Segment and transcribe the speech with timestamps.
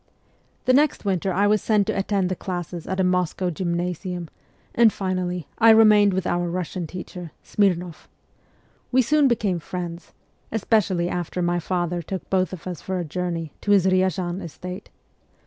[0.65, 4.31] The next winter I was sent to attend the classes at a Moscow gymnasium;
[4.73, 8.07] and finally I remained with our Kussian teacher, Smirnoff.
[8.91, 10.11] We soon became friends,
[10.51, 14.89] especially after my father took both of us for a journey to his Ryazan estate.